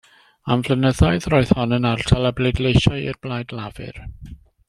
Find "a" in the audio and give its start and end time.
2.31-2.33